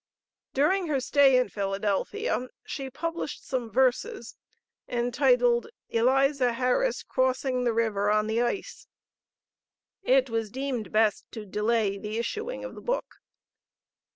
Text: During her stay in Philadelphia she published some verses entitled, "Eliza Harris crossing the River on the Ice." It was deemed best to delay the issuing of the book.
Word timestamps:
During 0.55 0.87
her 0.87 0.99
stay 0.99 1.37
in 1.37 1.49
Philadelphia 1.49 2.47
she 2.65 2.89
published 2.89 3.45
some 3.45 3.69
verses 3.69 4.35
entitled, 4.89 5.67
"Eliza 5.89 6.53
Harris 6.53 7.03
crossing 7.03 7.65
the 7.65 7.71
River 7.71 8.09
on 8.09 8.25
the 8.25 8.41
Ice." 8.41 8.87
It 10.01 10.27
was 10.27 10.49
deemed 10.49 10.91
best 10.91 11.31
to 11.33 11.45
delay 11.45 11.99
the 11.99 12.17
issuing 12.17 12.63
of 12.65 12.73
the 12.73 12.81
book. 12.81 13.17